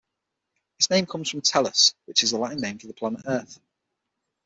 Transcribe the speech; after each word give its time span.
Its 0.79 0.89
name 0.89 1.05
comes 1.05 1.29
from 1.29 1.41
Tellus, 1.43 1.93
which 2.05 2.23
is 2.23 2.31
the 2.31 2.39
Latin 2.39 2.59
name 2.59 2.79
for 2.79 2.87
the 2.87 2.93
planet 2.95 3.21
Earth. 3.27 3.59